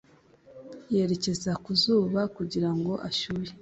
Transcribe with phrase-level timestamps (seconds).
[0.93, 3.51] yerekeza ku izuba kugirango ashyuhe